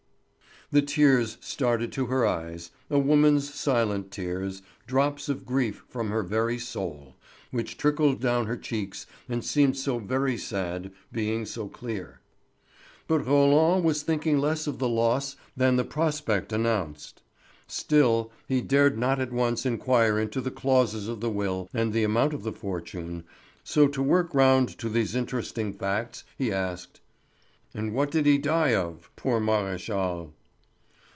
The 0.73 0.81
tears 0.81 1.35
started 1.41 1.91
to 1.91 2.05
her 2.05 2.25
eyes, 2.25 2.71
a 2.89 2.97
woman's 2.97 3.53
silent 3.53 4.09
tears, 4.09 4.61
drops 4.87 5.27
of 5.27 5.45
grief 5.45 5.83
from 5.89 6.11
her 6.11 6.23
very 6.23 6.57
soul, 6.57 7.17
which 7.51 7.75
trickle 7.75 8.13
down 8.15 8.45
her 8.45 8.55
cheeks 8.55 9.05
and 9.27 9.43
seem 9.43 9.73
so 9.73 9.99
very 9.99 10.37
sad, 10.37 10.93
being 11.11 11.45
so 11.45 11.67
clear. 11.67 12.21
But 13.09 13.25
Roland 13.27 13.83
was 13.83 14.01
thinking 14.01 14.39
less 14.39 14.65
of 14.65 14.79
the 14.79 14.87
loss 14.87 15.35
than 15.57 15.71
of 15.71 15.75
the 15.75 15.83
prospect 15.91 16.53
announced. 16.53 17.21
Still, 17.67 18.31
he 18.47 18.61
dared 18.61 18.97
not 18.97 19.19
at 19.19 19.33
once 19.33 19.65
inquire 19.65 20.17
into 20.17 20.39
the 20.39 20.51
clauses 20.51 21.09
of 21.09 21.19
the 21.19 21.29
will 21.29 21.67
and 21.73 21.91
the 21.91 22.05
amount 22.05 22.33
of 22.33 22.43
the 22.43 22.53
fortune, 22.53 23.25
so 23.65 23.89
to 23.89 24.01
work 24.01 24.33
round 24.33 24.69
to 24.77 24.87
these 24.87 25.15
interesting 25.17 25.73
facts 25.73 26.23
he 26.37 26.49
asked: 26.49 27.01
"And 27.73 27.93
what 27.93 28.09
did 28.09 28.25
he 28.25 28.37
die 28.37 28.73
of, 28.73 29.11
poor 29.17 29.41
Maréchal?" 29.41 30.31